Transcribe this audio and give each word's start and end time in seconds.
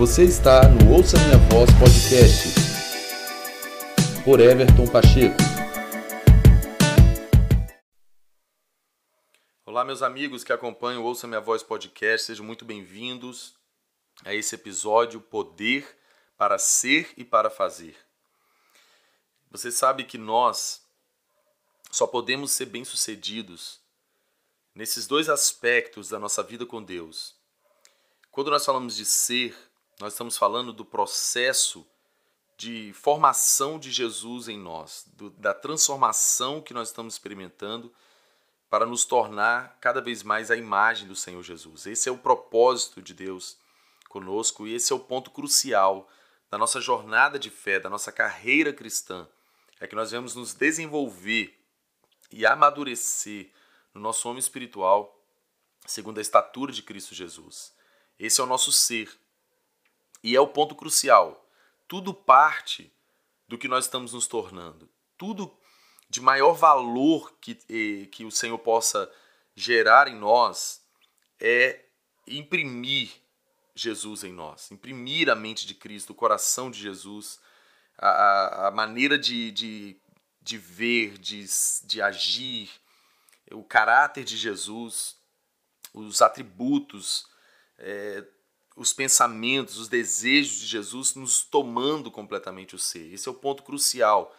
Você 0.00 0.24
está 0.24 0.66
no 0.66 0.94
Ouça 0.94 1.18
Minha 1.18 1.36
Voz 1.50 1.68
Podcast 1.78 2.54
por 4.24 4.40
Everton 4.40 4.86
Pacheco. 4.90 5.36
Olá, 9.66 9.84
meus 9.84 10.00
amigos 10.00 10.42
que 10.42 10.54
acompanham 10.54 11.02
o 11.02 11.04
Ouça 11.04 11.26
Minha 11.26 11.42
Voz 11.42 11.62
Podcast, 11.62 12.28
sejam 12.28 12.46
muito 12.46 12.64
bem-vindos 12.64 13.54
a 14.24 14.32
esse 14.32 14.54
episódio 14.54 15.20
Poder 15.20 15.86
para 16.34 16.58
Ser 16.58 17.12
e 17.18 17.22
para 17.22 17.50
Fazer. 17.50 17.94
Você 19.50 19.70
sabe 19.70 20.04
que 20.04 20.16
nós 20.16 20.82
só 21.90 22.06
podemos 22.06 22.52
ser 22.52 22.64
bem-sucedidos 22.64 23.78
nesses 24.74 25.06
dois 25.06 25.28
aspectos 25.28 26.08
da 26.08 26.18
nossa 26.18 26.42
vida 26.42 26.64
com 26.64 26.82
Deus. 26.82 27.34
Quando 28.30 28.50
nós 28.50 28.64
falamos 28.64 28.96
de 28.96 29.04
ser, 29.04 29.54
nós 30.00 30.14
estamos 30.14 30.38
falando 30.38 30.72
do 30.72 30.84
processo 30.84 31.86
de 32.56 32.92
formação 32.94 33.78
de 33.78 33.90
Jesus 33.90 34.48
em 34.48 34.58
nós, 34.58 35.04
do, 35.14 35.30
da 35.30 35.52
transformação 35.52 36.60
que 36.60 36.74
nós 36.74 36.88
estamos 36.88 37.14
experimentando 37.14 37.92
para 38.68 38.86
nos 38.86 39.04
tornar 39.04 39.76
cada 39.80 40.00
vez 40.00 40.22
mais 40.22 40.50
a 40.50 40.56
imagem 40.56 41.06
do 41.06 41.14
Senhor 41.14 41.42
Jesus. 41.42 41.86
Esse 41.86 42.08
é 42.08 42.12
o 42.12 42.18
propósito 42.18 43.02
de 43.02 43.12
Deus 43.12 43.58
conosco 44.08 44.66
e 44.66 44.74
esse 44.74 44.92
é 44.92 44.96
o 44.96 45.00
ponto 45.00 45.30
crucial 45.30 46.08
da 46.50 46.56
nossa 46.56 46.80
jornada 46.80 47.38
de 47.38 47.50
fé, 47.50 47.78
da 47.78 47.90
nossa 47.90 48.10
carreira 48.10 48.72
cristã. 48.72 49.28
É 49.78 49.86
que 49.86 49.94
nós 49.94 50.12
vamos 50.12 50.34
nos 50.34 50.54
desenvolver 50.54 51.58
e 52.30 52.46
amadurecer 52.46 53.50
no 53.92 54.00
nosso 54.00 54.28
homem 54.28 54.38
espiritual 54.38 55.18
segundo 55.86 56.18
a 56.18 56.22
estatura 56.22 56.72
de 56.72 56.82
Cristo 56.82 57.14
Jesus. 57.14 57.74
Esse 58.18 58.40
é 58.40 58.44
o 58.44 58.46
nosso 58.46 58.70
ser. 58.72 59.19
E 60.22 60.36
é 60.36 60.40
o 60.40 60.48
ponto 60.48 60.74
crucial. 60.74 61.48
Tudo 61.88 62.14
parte 62.14 62.92
do 63.48 63.58
que 63.58 63.68
nós 63.68 63.84
estamos 63.84 64.12
nos 64.12 64.26
tornando. 64.26 64.88
Tudo 65.16 65.52
de 66.08 66.20
maior 66.20 66.52
valor 66.52 67.32
que, 67.40 67.54
que 68.10 68.24
o 68.24 68.30
Senhor 68.30 68.58
possa 68.58 69.10
gerar 69.54 70.08
em 70.08 70.16
nós 70.16 70.82
é 71.40 71.84
imprimir 72.26 73.10
Jesus 73.74 74.24
em 74.24 74.32
nós, 74.32 74.70
imprimir 74.70 75.30
a 75.30 75.34
mente 75.34 75.66
de 75.66 75.74
Cristo, 75.74 76.10
o 76.10 76.14
coração 76.14 76.70
de 76.70 76.78
Jesus, 76.78 77.40
a, 77.96 78.68
a 78.68 78.70
maneira 78.70 79.18
de, 79.18 79.50
de, 79.52 79.96
de 80.42 80.58
ver, 80.58 81.16
de, 81.18 81.44
de 81.84 82.02
agir, 82.02 82.70
o 83.52 83.64
caráter 83.64 84.24
de 84.24 84.36
Jesus, 84.36 85.16
os 85.94 86.22
atributos, 86.22 87.26
é, 87.78 88.24
os 88.76 88.92
pensamentos, 88.92 89.78
os 89.78 89.88
desejos 89.88 90.60
de 90.60 90.66
Jesus 90.66 91.14
nos 91.14 91.42
tomando 91.42 92.10
completamente 92.10 92.74
o 92.74 92.78
ser. 92.78 93.12
Esse 93.12 93.28
é 93.28 93.30
o 93.30 93.34
ponto 93.34 93.62
crucial. 93.62 94.34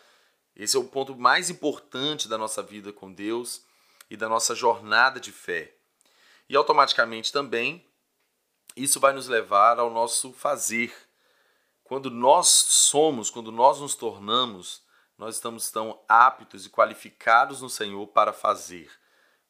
Esse 0.56 0.76
é 0.76 0.80
o 0.80 0.84
ponto 0.84 1.16
mais 1.16 1.50
importante 1.50 2.28
da 2.28 2.38
nossa 2.38 2.62
vida 2.62 2.92
com 2.92 3.12
Deus 3.12 3.64
e 4.09 4.18
da 4.18 4.28
nossa 4.28 4.54
jornada 4.54 5.20
de 5.20 5.32
fé. 5.32 5.74
E 6.50 6.56
automaticamente 6.56 7.32
também 7.32 7.86
isso 8.76 9.00
vai 9.00 9.14
nos 9.14 9.28
levar 9.28 9.80
ao 9.80 9.90
nosso 9.90 10.34
fazer. 10.34 10.94
Quando 11.84 12.09
nós 12.09 12.48
somos, 12.48 13.30
quando 13.30 13.52
nós 13.52 13.80
nos 13.80 13.96
tornamos, 13.96 14.82
nós 15.18 15.36
estamos 15.36 15.70
tão 15.70 16.00
aptos 16.08 16.66
e 16.66 16.70
qualificados 16.70 17.62
no 17.62 17.70
Senhor 17.70 18.08
para 18.08 18.34
fazer. 18.34 18.90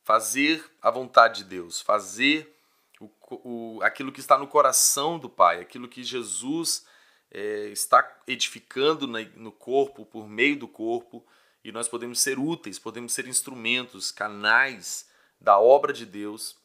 Fazer 0.04 0.64
a 0.82 0.90
vontade 0.90 1.44
de 1.44 1.50
Deus, 1.50 1.80
fazer 1.80 2.61
o, 3.02 3.77
o, 3.77 3.83
aquilo 3.83 4.11
que 4.11 4.19
está 4.19 4.38
no 4.38 4.47
coração 4.47 5.17
do 5.17 5.30
Pai, 5.30 5.59
aquilo 5.59 5.88
que 5.88 6.03
Jesus 6.03 6.85
é, 7.31 7.67
está 7.69 8.21
edificando 8.27 9.07
na, 9.07 9.21
no 9.35 9.52
corpo, 9.52 10.05
por 10.05 10.27
meio 10.27 10.59
do 10.59 10.67
corpo, 10.67 11.25
e 11.63 11.72
nós 11.72 11.88
podemos 11.88 12.19
ser 12.19 12.38
úteis, 12.38 12.78
podemos 12.78 13.13
ser 13.13 13.28
instrumentos, 13.28 14.11
canais 14.11 15.09
da 15.40 15.59
obra 15.59 15.91
de 15.94 16.06
Deus 16.06 16.56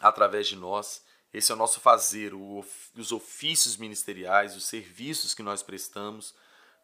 através 0.00 0.46
de 0.46 0.56
nós. 0.56 1.04
Esse 1.32 1.52
é 1.52 1.54
o 1.54 1.58
nosso 1.58 1.80
fazer, 1.80 2.34
o, 2.34 2.64
os 2.96 3.12
ofícios 3.12 3.76
ministeriais, 3.76 4.56
os 4.56 4.64
serviços 4.64 5.34
que 5.34 5.42
nós 5.42 5.62
prestamos 5.62 6.34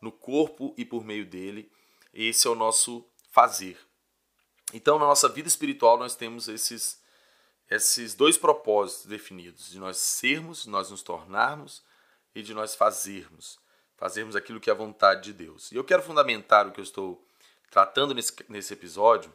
no 0.01 0.13
corpo 0.13 0.75
e 0.77 0.85
por 0.85 1.05
meio 1.05 1.25
dele. 1.25 1.71
Esse 2.13 2.47
é 2.47 2.51
o 2.51 2.55
nosso 2.55 3.07
fazer. 3.31 3.79
Então, 4.73 4.99
na 4.99 5.07
nossa 5.07 5.29
vida 5.29 5.49
espiritual, 5.49 5.99
nós 5.99 6.15
temos 6.15 6.49
esses, 6.49 7.01
esses 7.71 8.15
dois 8.15 8.37
propósitos 8.37 9.07
definidos: 9.07 9.71
de 9.71 9.79
nós 9.79 9.97
sermos, 9.97 10.65
de 10.65 10.71
nós 10.71 10.91
nos 10.91 11.03
tornarmos 11.03 11.83
e 12.35 12.43
de 12.43 12.55
nós 12.55 12.75
fazermos. 12.75 13.59
Fazermos 13.97 14.35
aquilo 14.35 14.61
que 14.61 14.69
é 14.69 14.73
a 14.73 14.77
vontade 14.77 15.23
de 15.23 15.33
Deus. 15.33 15.71
E 15.71 15.77
eu 15.77 15.85
quero 15.85 16.03
fundamentar 16.03 16.67
o 16.67 16.73
que 16.73 16.81
eu 16.81 16.85
estou 16.85 17.25
tratando 17.71 18.13
nesse, 18.15 18.33
nesse 18.49 18.73
episódio, 18.73 19.33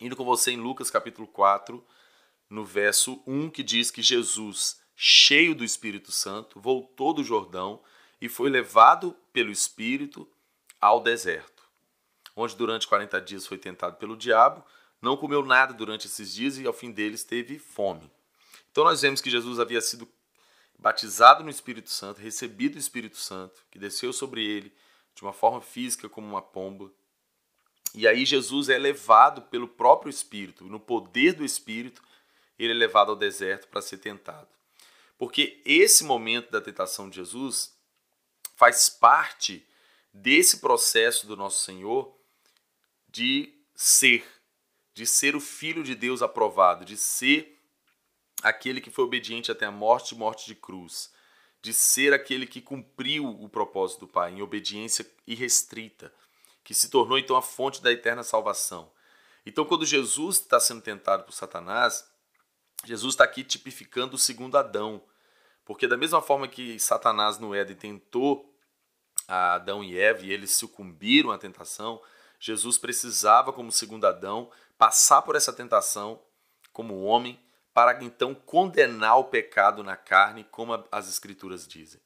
indo 0.00 0.16
com 0.16 0.24
você 0.24 0.50
em 0.50 0.56
Lucas 0.56 0.90
capítulo 0.90 1.26
4, 1.28 1.84
no 2.50 2.64
verso 2.64 3.22
1, 3.26 3.50
que 3.50 3.62
diz 3.62 3.90
que 3.90 4.02
Jesus, 4.02 4.80
cheio 4.96 5.54
do 5.54 5.64
Espírito 5.64 6.10
Santo, 6.10 6.60
voltou 6.60 7.12
do 7.12 7.22
Jordão 7.22 7.82
e 8.20 8.28
foi 8.28 8.50
levado 8.50 9.16
pelo 9.32 9.50
Espírito 9.50 10.28
ao 10.80 11.00
deserto, 11.00 11.62
onde 12.34 12.56
durante 12.56 12.86
40 12.86 13.20
dias 13.20 13.46
foi 13.46 13.58
tentado 13.58 13.96
pelo 13.96 14.16
diabo, 14.16 14.64
não 15.00 15.16
comeu 15.16 15.44
nada 15.44 15.72
durante 15.72 16.06
esses 16.06 16.34
dias 16.34 16.58
e 16.58 16.66
ao 16.66 16.72
fim 16.72 16.90
deles 16.90 17.24
teve 17.24 17.58
fome. 17.58 18.10
Então 18.70 18.84
nós 18.84 19.02
vemos 19.02 19.20
que 19.20 19.30
Jesus 19.30 19.58
havia 19.58 19.80
sido 19.80 20.08
batizado 20.78 21.42
no 21.42 21.50
Espírito 21.50 21.90
Santo, 21.90 22.20
recebido 22.20 22.76
o 22.76 22.78
Espírito 22.78 23.16
Santo, 23.16 23.64
que 23.70 23.78
desceu 23.78 24.12
sobre 24.12 24.44
ele 24.44 24.72
de 25.14 25.22
uma 25.22 25.32
forma 25.32 25.60
física 25.60 26.08
como 26.08 26.28
uma 26.28 26.42
pomba. 26.42 26.90
E 27.94 28.06
aí 28.06 28.24
Jesus 28.24 28.68
é 28.68 28.78
levado 28.78 29.42
pelo 29.42 29.66
próprio 29.66 30.10
Espírito, 30.10 30.64
no 30.64 30.78
poder 30.78 31.32
do 31.32 31.44
Espírito, 31.44 32.02
ele 32.58 32.72
é 32.72 32.76
levado 32.76 33.10
ao 33.10 33.16
deserto 33.16 33.68
para 33.68 33.82
ser 33.82 33.98
tentado. 33.98 34.48
Porque 35.16 35.60
esse 35.64 36.04
momento 36.04 36.50
da 36.50 36.60
tentação 36.60 37.10
de 37.10 37.16
Jesus 37.16 37.76
faz 38.54 38.88
parte 38.88 39.66
desse 40.12 40.58
processo 40.58 41.26
do 41.26 41.36
nosso 41.36 41.64
Senhor 41.64 42.16
de 43.08 43.52
ser, 43.74 44.24
de 44.98 45.06
ser 45.06 45.36
o 45.36 45.40
Filho 45.40 45.84
de 45.84 45.94
Deus 45.94 46.22
aprovado, 46.22 46.84
de 46.84 46.96
ser 46.96 47.56
aquele 48.42 48.80
que 48.80 48.90
foi 48.90 49.04
obediente 49.04 49.48
até 49.48 49.64
a 49.64 49.70
morte 49.70 50.12
morte 50.12 50.44
de 50.44 50.56
cruz, 50.56 51.12
de 51.62 51.72
ser 51.72 52.12
aquele 52.12 52.48
que 52.48 52.60
cumpriu 52.60 53.24
o 53.24 53.48
propósito 53.48 54.00
do 54.00 54.08
Pai 54.08 54.32
em 54.32 54.42
obediência 54.42 55.08
irrestrita, 55.24 56.12
que 56.64 56.74
se 56.74 56.90
tornou 56.90 57.16
então 57.16 57.36
a 57.36 57.42
fonte 57.42 57.80
da 57.80 57.92
eterna 57.92 58.24
salvação. 58.24 58.90
Então, 59.46 59.64
quando 59.64 59.86
Jesus 59.86 60.40
está 60.40 60.58
sendo 60.58 60.82
tentado 60.82 61.22
por 61.22 61.32
Satanás, 61.32 62.04
Jesus 62.84 63.14
está 63.14 63.22
aqui 63.22 63.44
tipificando 63.44 64.16
o 64.16 64.18
segundo 64.18 64.58
Adão. 64.58 65.00
Porque 65.64 65.86
da 65.86 65.96
mesma 65.96 66.20
forma 66.20 66.48
que 66.48 66.76
Satanás 66.80 67.38
no 67.38 67.54
Éden 67.54 67.76
tentou 67.76 68.52
a 69.28 69.54
Adão 69.54 69.84
e 69.84 69.96
Eva 69.96 70.26
e 70.26 70.32
eles 70.32 70.56
sucumbiram 70.56 71.30
à 71.30 71.38
tentação, 71.38 72.02
Jesus 72.40 72.78
precisava, 72.78 73.52
como 73.52 73.70
segundo 73.70 74.04
Adão, 74.06 74.50
passar 74.78 75.22
por 75.22 75.36
essa 75.36 75.52
tentação 75.52 76.22
como 76.72 77.02
homem 77.02 77.38
para 77.74 78.02
então 78.02 78.34
condenar 78.34 79.18
o 79.18 79.24
pecado 79.24 79.82
na 79.82 79.96
carne, 79.96 80.44
como 80.44 80.84
as 80.90 81.08
escrituras 81.08 81.66
dizem. 81.66 82.00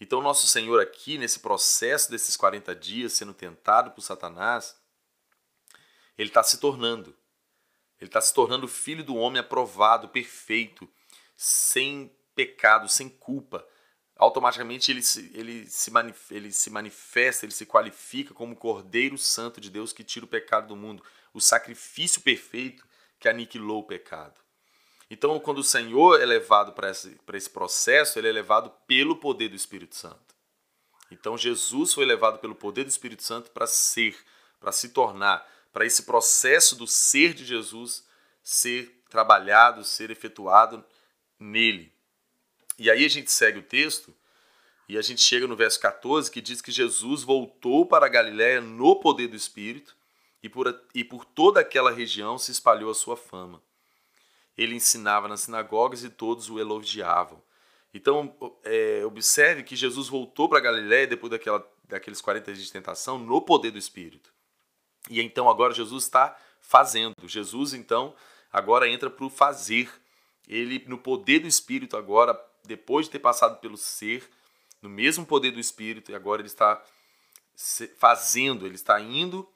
Então, 0.00 0.20
nosso 0.20 0.48
Senhor 0.48 0.80
aqui, 0.80 1.16
nesse 1.18 1.38
processo 1.40 2.10
desses 2.10 2.36
40 2.36 2.74
dias, 2.74 3.12
sendo 3.12 3.34
tentado 3.34 3.92
por 3.92 4.00
Satanás, 4.00 4.76
ele 6.18 6.28
está 6.28 6.42
se 6.42 6.58
tornando. 6.58 7.16
Ele 8.00 8.08
está 8.08 8.20
se 8.20 8.34
tornando 8.34 8.66
filho 8.66 9.04
do 9.04 9.14
homem 9.14 9.38
aprovado, 9.38 10.08
perfeito, 10.08 10.88
sem 11.36 12.12
pecado, 12.34 12.88
sem 12.88 13.08
culpa. 13.08 13.64
Automaticamente 14.22 14.92
ele 14.92 15.02
se, 15.02 15.32
ele, 15.34 15.66
se 15.66 15.90
manif 15.90 16.30
ele 16.30 16.52
se 16.52 16.70
manifesta, 16.70 17.44
ele 17.44 17.52
se 17.52 17.66
qualifica 17.66 18.32
como 18.32 18.54
Cordeiro 18.54 19.18
Santo 19.18 19.60
de 19.60 19.68
Deus 19.68 19.92
que 19.92 20.04
tira 20.04 20.24
o 20.24 20.28
pecado 20.28 20.68
do 20.68 20.76
mundo, 20.76 21.02
o 21.34 21.40
sacrifício 21.40 22.20
perfeito 22.20 22.86
que 23.18 23.28
aniquilou 23.28 23.80
o 23.80 23.84
pecado. 23.84 24.40
Então, 25.10 25.40
quando 25.40 25.58
o 25.58 25.64
Senhor 25.64 26.22
é 26.22 26.24
levado 26.24 26.72
para 26.72 26.88
esse, 26.90 27.20
esse 27.32 27.50
processo, 27.50 28.16
ele 28.16 28.28
é 28.28 28.32
levado 28.32 28.70
pelo 28.86 29.16
poder 29.16 29.48
do 29.48 29.56
Espírito 29.56 29.96
Santo. 29.96 30.36
Então, 31.10 31.36
Jesus 31.36 31.92
foi 31.92 32.04
levado 32.04 32.38
pelo 32.38 32.54
poder 32.54 32.84
do 32.84 32.90
Espírito 32.90 33.24
Santo 33.24 33.50
para 33.50 33.66
ser, 33.66 34.16
para 34.60 34.70
se 34.70 34.90
tornar, 34.90 35.44
para 35.72 35.84
esse 35.84 36.04
processo 36.04 36.76
do 36.76 36.86
ser 36.86 37.34
de 37.34 37.44
Jesus 37.44 38.06
ser 38.40 39.02
trabalhado, 39.10 39.82
ser 39.82 40.12
efetuado 40.12 40.84
nele. 41.40 41.92
E 42.82 42.90
aí 42.90 43.04
a 43.04 43.08
gente 43.08 43.30
segue 43.30 43.60
o 43.60 43.62
texto 43.62 44.12
e 44.88 44.98
a 44.98 45.02
gente 45.02 45.20
chega 45.20 45.46
no 45.46 45.54
verso 45.54 45.78
14 45.78 46.28
que 46.28 46.40
diz 46.40 46.60
que 46.60 46.72
Jesus 46.72 47.22
voltou 47.22 47.86
para 47.86 48.06
a 48.06 48.08
Galiléia 48.08 48.60
no 48.60 48.96
poder 48.96 49.28
do 49.28 49.36
Espírito 49.36 49.96
e 50.42 50.48
por, 50.48 50.84
e 50.92 51.04
por 51.04 51.24
toda 51.24 51.60
aquela 51.60 51.92
região 51.92 52.36
se 52.36 52.50
espalhou 52.50 52.90
a 52.90 52.94
sua 52.94 53.16
fama. 53.16 53.62
Ele 54.58 54.74
ensinava 54.74 55.28
nas 55.28 55.42
sinagogas 55.42 56.02
e 56.02 56.10
todos 56.10 56.50
o 56.50 56.58
elogiavam. 56.58 57.40
Então, 57.94 58.34
é, 58.64 59.02
observe 59.06 59.62
que 59.62 59.76
Jesus 59.76 60.08
voltou 60.08 60.48
para 60.48 60.58
Galiléia 60.58 61.06
depois 61.06 61.30
daquela, 61.30 61.64
daqueles 61.84 62.20
40 62.20 62.52
dias 62.52 62.66
de 62.66 62.72
tentação 62.72 63.16
no 63.16 63.40
poder 63.40 63.70
do 63.70 63.78
Espírito. 63.78 64.34
E 65.08 65.20
então 65.20 65.48
agora 65.48 65.72
Jesus 65.72 66.02
está 66.02 66.36
fazendo. 66.60 67.14
Jesus, 67.26 67.74
então, 67.74 68.12
agora 68.52 68.88
entra 68.88 69.08
para 69.08 69.24
o 69.24 69.30
fazer. 69.30 69.88
Ele, 70.48 70.84
no 70.88 70.98
poder 70.98 71.38
do 71.38 71.46
Espírito, 71.46 71.96
agora, 71.96 72.34
depois 72.64 73.06
de 73.06 73.12
ter 73.12 73.18
passado 73.18 73.60
pelo 73.60 73.76
ser, 73.76 74.28
no 74.80 74.88
mesmo 74.88 75.24
poder 75.24 75.50
do 75.50 75.60
Espírito, 75.60 76.10
e 76.10 76.14
agora 76.14 76.40
ele 76.40 76.48
está 76.48 76.82
fazendo, 77.96 78.66
ele 78.66 78.74
está 78.74 79.00
indo 79.00 79.48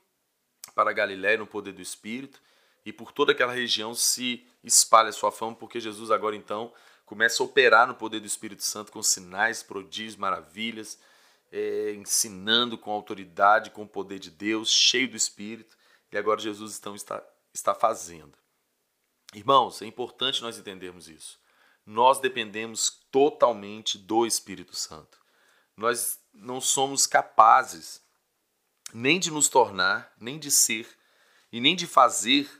para 0.74 0.92
Galiléia 0.92 1.38
no 1.38 1.46
poder 1.46 1.72
do 1.72 1.82
Espírito, 1.82 2.40
e 2.84 2.92
por 2.92 3.10
toda 3.10 3.32
aquela 3.32 3.52
região 3.52 3.94
se 3.94 4.46
espalha 4.62 5.08
a 5.08 5.12
sua 5.12 5.32
fama, 5.32 5.54
porque 5.56 5.80
Jesus 5.80 6.10
agora 6.10 6.36
então 6.36 6.72
começa 7.04 7.42
a 7.42 7.46
operar 7.46 7.86
no 7.86 7.94
poder 7.94 8.20
do 8.20 8.26
Espírito 8.26 8.62
Santo 8.62 8.92
com 8.92 9.02
sinais, 9.02 9.62
prodígios, 9.62 10.16
maravilhas, 10.16 10.98
é, 11.50 11.92
ensinando 11.94 12.76
com 12.76 12.90
autoridade, 12.90 13.70
com 13.70 13.82
o 13.82 13.88
poder 13.88 14.18
de 14.18 14.30
Deus, 14.30 14.70
cheio 14.70 15.08
do 15.08 15.16
Espírito, 15.16 15.76
e 16.12 16.18
agora 16.18 16.40
Jesus 16.40 16.78
então 16.78 16.94
está, 16.94 17.22
está 17.52 17.74
fazendo. 17.74 18.36
Irmãos, 19.34 19.82
é 19.82 19.86
importante 19.86 20.42
nós 20.42 20.58
entendermos 20.58 21.08
isso. 21.08 21.38
Nós 21.86 22.18
dependemos 22.18 22.90
totalmente 23.12 23.96
do 23.96 24.26
Espírito 24.26 24.74
Santo. 24.74 25.18
Nós 25.76 26.18
não 26.34 26.60
somos 26.60 27.06
capazes 27.06 28.02
nem 28.92 29.20
de 29.20 29.30
nos 29.30 29.48
tornar, 29.48 30.12
nem 30.18 30.38
de 30.38 30.50
ser 30.50 30.88
e 31.52 31.60
nem 31.60 31.76
de 31.76 31.86
fazer 31.86 32.50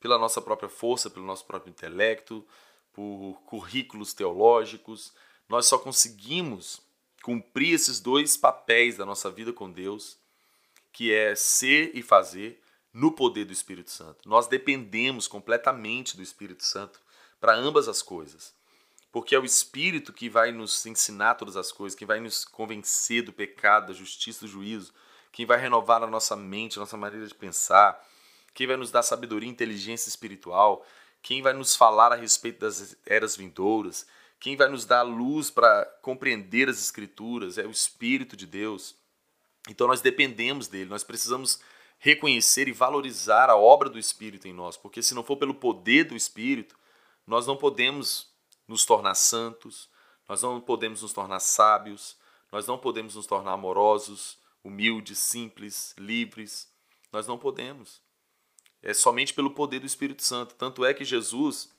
pela 0.00 0.18
nossa 0.18 0.40
própria 0.40 0.68
força, 0.68 1.08
pelo 1.08 1.24
nosso 1.24 1.44
próprio 1.44 1.70
intelecto, 1.70 2.44
por 2.92 3.40
currículos 3.46 4.12
teológicos. 4.12 5.12
Nós 5.48 5.66
só 5.66 5.78
conseguimos 5.78 6.80
cumprir 7.22 7.74
esses 7.74 8.00
dois 8.00 8.36
papéis 8.36 8.96
da 8.96 9.06
nossa 9.06 9.30
vida 9.30 9.52
com 9.52 9.70
Deus, 9.70 10.18
que 10.92 11.12
é 11.12 11.34
ser 11.36 11.92
e 11.94 12.02
fazer 12.02 12.60
no 12.92 13.12
poder 13.12 13.44
do 13.44 13.52
Espírito 13.52 13.90
Santo. 13.90 14.28
Nós 14.28 14.46
dependemos 14.46 15.28
completamente 15.28 16.16
do 16.16 16.22
Espírito 16.22 16.64
Santo 16.64 17.00
para 17.40 17.54
ambas 17.54 17.88
as 17.88 18.02
coisas. 18.02 18.54
Porque 19.12 19.34
é 19.34 19.38
o 19.38 19.44
Espírito 19.44 20.12
que 20.12 20.30
vai 20.30 20.50
nos 20.50 20.84
ensinar 20.86 21.34
todas 21.34 21.56
as 21.56 21.70
coisas, 21.70 21.96
que 21.96 22.06
vai 22.06 22.18
nos 22.18 22.46
convencer 22.46 23.22
do 23.22 23.32
pecado, 23.32 23.88
da 23.88 23.92
justiça, 23.92 24.40
do 24.40 24.48
juízo, 24.50 24.92
quem 25.30 25.44
vai 25.44 25.58
renovar 25.58 26.02
a 26.02 26.06
nossa 26.06 26.34
mente, 26.34 26.78
a 26.78 26.80
nossa 26.80 26.96
maneira 26.96 27.26
de 27.26 27.34
pensar, 27.34 28.02
quem 28.54 28.66
vai 28.66 28.76
nos 28.76 28.90
dar 28.90 29.02
sabedoria 29.02 29.48
e 29.48 29.52
inteligência 29.52 30.08
espiritual, 30.08 30.84
quem 31.22 31.42
vai 31.42 31.52
nos 31.52 31.76
falar 31.76 32.10
a 32.12 32.16
respeito 32.16 32.60
das 32.60 32.96
eras 33.06 33.36
vindouras, 33.36 34.06
quem 34.40 34.56
vai 34.56 34.68
nos 34.68 34.84
dar 34.84 35.02
luz 35.02 35.50
para 35.50 35.84
compreender 36.02 36.68
as 36.68 36.80
Escrituras, 36.82 37.58
é 37.58 37.64
o 37.64 37.70
Espírito 37.70 38.36
de 38.36 38.46
Deus. 38.46 38.96
Então 39.68 39.86
nós 39.86 40.00
dependemos 40.00 40.68
dele, 40.68 40.90
nós 40.90 41.04
precisamos 41.04 41.60
reconhecer 41.98 42.66
e 42.66 42.72
valorizar 42.72 43.48
a 43.48 43.56
obra 43.56 43.88
do 43.88 43.98
Espírito 43.98 44.48
em 44.48 44.52
nós, 44.52 44.76
porque 44.76 45.02
se 45.02 45.14
não 45.14 45.22
for 45.22 45.36
pelo 45.36 45.54
poder 45.54 46.04
do 46.04 46.16
Espírito, 46.16 46.76
nós 47.26 47.46
não 47.46 47.56
podemos 47.56 48.31
nos 48.72 48.84
tornar 48.84 49.14
santos, 49.14 49.88
nós 50.28 50.42
não 50.42 50.60
podemos 50.60 51.02
nos 51.02 51.12
tornar 51.12 51.40
sábios, 51.40 52.16
nós 52.50 52.66
não 52.66 52.78
podemos 52.78 53.14
nos 53.14 53.26
tornar 53.26 53.52
amorosos, 53.52 54.38
humildes, 54.64 55.18
simples, 55.18 55.94
livres. 55.96 56.68
Nós 57.12 57.26
não 57.26 57.38
podemos 57.38 58.02
é 58.82 58.92
somente 58.92 59.32
pelo 59.32 59.50
poder 59.50 59.78
do 59.78 59.86
Espírito 59.86 60.22
Santo. 60.22 60.54
Tanto 60.56 60.84
é 60.84 60.92
que 60.92 61.04
Jesus 61.04 61.70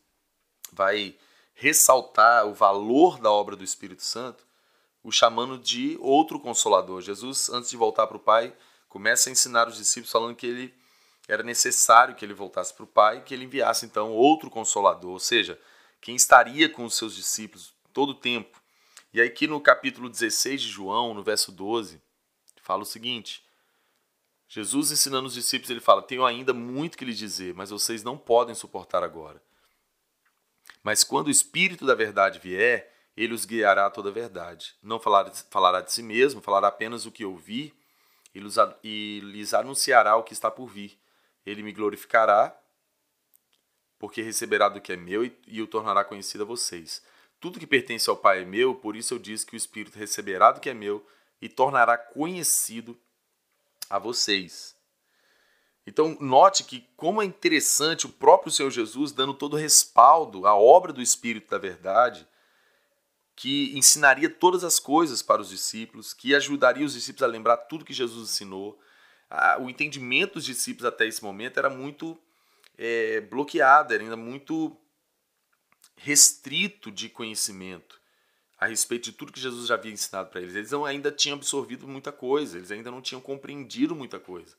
vai 0.72 1.16
ressaltar 1.54 2.48
o 2.48 2.54
valor 2.54 3.19
da 3.19 3.30
obra 3.30 3.56
do 3.56 3.63
Espírito 3.63 4.01
Santo, 4.01 4.46
o 5.04 5.12
chamando 5.12 5.57
de 5.57 5.98
outro 6.00 6.39
consolador. 6.39 7.01
Jesus, 7.01 7.50
antes 7.50 7.69
de 7.69 7.78
voltar 7.78 8.07
para 8.07 8.18
o 8.18 8.22
Pai, 8.22 8.56
começa 8.88 9.30
a 9.30 9.31
ensinar 9.31 9.68
os 9.68 9.75
discípulos 9.75 10.12
falando 10.12 10.36
que 10.36 10.48
ele 10.48 10.74
era 11.28 11.44
necessário 11.44 12.16
que 12.16 12.24
ele 12.24 12.34
voltasse 12.34 12.74
para 12.74 12.84
o 12.84 12.88
Pai 12.88 13.22
que 13.22 13.34
ele 13.34 13.46
enviasse 13.46 13.86
então 13.86 14.12
outro 14.12 14.50
consolador, 14.50 15.12
ou 15.12 15.19
seja, 15.19 15.60
quem 16.03 16.15
estaria 16.15 16.67
com 16.67 16.83
os 16.83 16.95
seus 16.95 17.15
discípulos 17.15 17.73
todo 17.94 18.09
o 18.09 18.15
tempo. 18.15 18.61
E 19.13 19.21
aí 19.21 19.27
aqui 19.27 19.47
no 19.47 19.61
capítulo 19.61 20.09
16 20.09 20.61
de 20.61 20.67
João, 20.67 21.13
no 21.13 21.23
verso 21.23 21.50
12, 21.50 22.01
fala 22.61 22.83
o 22.83 22.85
seguinte: 22.85 23.41
Jesus 24.50 24.91
ensinando 24.91 25.27
os 25.27 25.33
discípulos, 25.33 25.69
ele 25.69 25.79
fala: 25.79 26.01
Tenho 26.01 26.25
ainda 26.25 26.53
muito 26.53 26.97
que 26.97 27.05
lhes 27.05 27.17
dizer, 27.17 27.53
mas 27.53 27.69
vocês 27.69 28.03
não 28.03 28.17
podem 28.17 28.53
suportar 28.53 29.01
agora. 29.01 29.41
Mas 30.83 31.05
quando 31.05 31.27
o 31.27 31.31
Espírito 31.31 31.85
da 31.85 31.95
verdade 31.95 32.38
vier, 32.38 32.94
ele 33.15 33.33
os 33.33 33.45
guiará 33.45 33.85
a 33.85 33.89
toda 33.89 34.09
a 34.09 34.13
verdade. 34.13 34.75
Não 34.83 35.00
falará, 35.00 35.31
falará 35.50 35.79
de 35.79 35.94
si 35.94 36.03
mesmo, 36.03 36.41
falará 36.41 36.67
apenas 36.67 37.05
o 37.05 37.11
que 37.11 37.23
ouvir 37.23 37.73
e 38.83 39.21
lhes 39.21 39.53
anunciará 39.53 40.17
o 40.17 40.23
que 40.23 40.33
está 40.33 40.51
por 40.51 40.67
vir. 40.67 41.00
Ele 41.45 41.63
me 41.63 41.71
glorificará, 41.71 42.53
porque 44.03 44.21
receberá 44.21 44.67
do 44.67 44.81
que 44.81 44.91
é 44.91 44.97
meu 44.97 45.23
e 45.47 45.61
o 45.61 45.65
tornará 45.65 46.03
conhecido 46.03 46.44
a 46.44 46.45
vocês. 46.45 47.01
Tudo 47.39 47.57
que 47.57 47.65
pertence 47.65 48.09
ao 48.09 48.17
Pai 48.17 48.41
é 48.41 48.45
meu, 48.45 48.75
por 48.75 48.97
isso 48.97 49.13
eu 49.13 49.17
disse 49.17 49.45
que 49.45 49.55
o 49.55 49.55
Espírito 49.55 49.97
receberá 49.97 50.51
do 50.51 50.59
que 50.59 50.69
é 50.69 50.73
meu 50.73 51.07
e 51.41 51.47
tornará 51.47 51.97
conhecido 51.97 53.00
a 53.89 53.97
vocês. 53.97 54.75
Então, 55.88 56.17
note 56.19 56.65
que 56.65 56.85
como 56.97 57.21
é 57.21 57.25
interessante 57.25 58.05
o 58.05 58.09
próprio 58.09 58.51
Senhor 58.51 58.69
Jesus 58.71 59.13
dando 59.13 59.33
todo 59.33 59.53
o 59.53 59.57
respaldo 59.57 60.45
à 60.45 60.53
obra 60.53 60.91
do 60.91 61.01
Espírito 61.01 61.50
da 61.50 61.57
Verdade, 61.57 62.27
que 63.38 63.71
ensinaria 63.73 64.29
todas 64.29 64.65
as 64.65 64.81
coisas 64.81 65.21
para 65.21 65.41
os 65.41 65.47
discípulos, 65.47 66.13
que 66.13 66.35
ajudaria 66.35 66.85
os 66.85 66.91
discípulos 66.91 67.23
a 67.23 67.27
lembrar 67.27 67.55
tudo 67.55 67.85
que 67.85 67.94
Jesus 67.94 68.31
ensinou. 68.31 68.77
O 69.61 69.69
entendimento 69.69 70.33
dos 70.33 70.44
discípulos 70.44 70.83
até 70.83 71.07
esse 71.07 71.23
momento 71.23 71.57
era 71.57 71.69
muito 71.69 72.19
é, 72.78 73.22
bloqueado, 73.22 73.94
era 73.94 74.04
ainda 74.04 74.18
muito 74.18 74.75
restrito 75.96 76.92
de 76.92 77.10
conhecimento 77.10 78.02
a 78.58 78.66
respeito 78.66 79.06
de 79.06 79.12
tudo 79.12 79.31
que 79.31 79.40
Jesus 79.40 79.68
já 79.68 79.75
havia 79.75 79.92
ensinado 79.92 80.30
para 80.30 80.42
eles. 80.42 80.56
Eles 80.56 80.72
não, 80.72 80.86
ainda 80.86 81.12
tinham 81.12 81.38
absorvido 81.38 81.88
muita 81.88 82.12
coisa, 82.12 82.58
eles 82.58 82.72
ainda 82.72 82.90
não 82.90 83.02
tinham 83.02 83.22
compreendido 83.22 83.94
muita 83.94 84.20
coisa. 84.20 84.56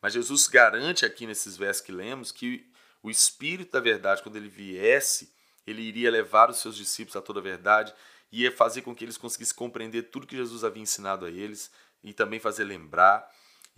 Mas 0.00 0.12
Jesus 0.12 0.46
garante 0.46 1.04
aqui 1.04 1.26
nesses 1.26 1.56
versos 1.56 1.84
que 1.84 1.92
lemos 1.92 2.32
que 2.32 2.70
o 3.02 3.10
Espírito 3.10 3.72
da 3.72 3.80
verdade, 3.80 4.22
quando 4.22 4.36
ele 4.36 4.48
viesse, 4.48 5.32
ele 5.66 5.82
iria 5.82 6.10
levar 6.10 6.48
os 6.48 6.58
seus 6.58 6.76
discípulos 6.76 7.16
a 7.16 7.20
toda 7.20 7.40
a 7.40 7.42
verdade, 7.42 7.92
ia 8.30 8.52
fazer 8.52 8.82
com 8.82 8.94
que 8.94 9.04
eles 9.04 9.16
conseguissem 9.16 9.56
compreender 9.56 10.04
tudo 10.04 10.26
que 10.26 10.36
Jesus 10.36 10.62
havia 10.62 10.82
ensinado 10.82 11.26
a 11.26 11.30
eles 11.30 11.70
e 12.02 12.12
também 12.12 12.38
fazer 12.38 12.64
lembrar. 12.64 13.28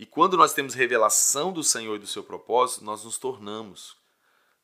E 0.03 0.05
quando 0.05 0.35
nós 0.35 0.51
temos 0.51 0.73
revelação 0.73 1.53
do 1.53 1.63
Senhor 1.63 1.95
e 1.95 1.99
do 1.99 2.05
seu 2.05 2.21
propósito, 2.21 2.83
nós 2.83 3.05
nos 3.05 3.17
tornamos 3.17 3.95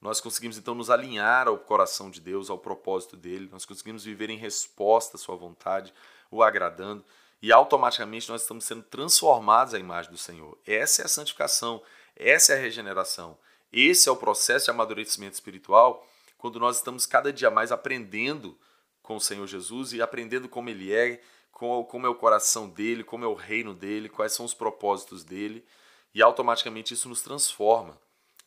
nós 0.02 0.20
conseguimos 0.20 0.58
então 0.58 0.76
nos 0.76 0.90
alinhar 0.90 1.48
ao 1.48 1.58
coração 1.58 2.10
de 2.10 2.20
Deus, 2.20 2.50
ao 2.50 2.58
propósito 2.58 3.16
dele, 3.16 3.50
nós 3.50 3.66
conseguimos 3.66 4.04
viver 4.04 4.30
em 4.30 4.38
resposta 4.38 5.16
à 5.16 5.20
sua 5.20 5.36
vontade, 5.36 5.94
o 6.30 6.42
agradando, 6.44 7.04
e 7.42 7.54
automaticamente 7.54 8.30
nós 8.30 8.42
estamos 8.42 8.66
sendo 8.66 8.84
transformados 8.84 9.74
à 9.74 9.80
imagem 9.80 10.12
do 10.12 10.18
Senhor. 10.18 10.58
Essa 10.68 11.04
é 11.04 11.06
a 11.06 11.10
santificação, 11.10 11.82
essa 12.16 12.54
é 12.54 12.58
a 12.58 12.62
regeneração. 12.62 13.38
Esse 13.72 14.10
é 14.10 14.12
o 14.12 14.18
processo 14.18 14.66
de 14.66 14.72
amadurecimento 14.72 15.36
espiritual, 15.36 16.06
quando 16.38 16.60
nós 16.60 16.78
estamos 16.78 17.06
cada 17.06 17.32
dia 17.32 17.50
mais 17.50 17.72
aprendendo 17.72 18.58
com 19.02 19.16
o 19.16 19.22
Senhor 19.22 19.48
Jesus 19.48 19.94
e 19.94 20.02
aprendendo 20.02 20.50
como 20.50 20.70
ele 20.70 20.94
é, 20.94 21.22
como 21.60 22.08
é 22.08 22.10
o 22.10 22.16
coração 22.16 22.70
dele, 22.70 23.04
como 23.04 23.26
é 23.26 23.28
o 23.28 23.34
reino 23.34 23.74
dele, 23.74 24.10
quais 24.10 24.34
são 24.34 24.46
os 24.46 24.54
propósitos 24.54 25.24
dele, 25.24 25.66
e 26.14 26.22
automaticamente 26.22 26.94
isso 26.94 27.10
nos 27.10 27.22
transforma 27.22 28.00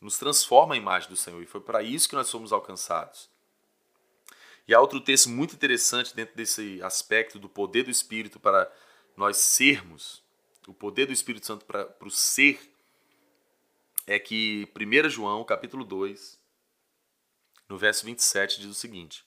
nos 0.02 0.18
transforma 0.18 0.74
a 0.74 0.76
imagem 0.76 1.08
do 1.08 1.16
Senhor. 1.16 1.40
E 1.40 1.46
foi 1.46 1.60
para 1.60 1.80
isso 1.82 2.08
que 2.08 2.16
nós 2.16 2.28
fomos 2.28 2.52
alcançados. 2.52 3.30
E 4.66 4.74
há 4.74 4.80
outro 4.80 5.00
texto 5.00 5.30
muito 5.30 5.54
interessante 5.54 6.14
dentro 6.14 6.36
desse 6.36 6.82
aspecto 6.82 7.38
do 7.38 7.48
poder 7.48 7.84
do 7.84 7.90
Espírito 7.90 8.40
para 8.40 8.70
nós 9.16 9.36
sermos, 9.36 10.22
o 10.66 10.74
poder 10.74 11.06
do 11.06 11.12
Espírito 11.12 11.46
Santo 11.46 11.64
para, 11.64 11.84
para 11.84 12.08
o 12.08 12.10
ser, 12.10 12.60
é 14.06 14.18
que 14.18 14.68
1 14.76 15.08
João, 15.08 15.44
capítulo 15.44 15.84
2, 15.84 16.38
no 17.68 17.78
verso 17.78 18.04
27, 18.04 18.60
diz 18.60 18.70
o 18.70 18.74
seguinte: 18.74 19.24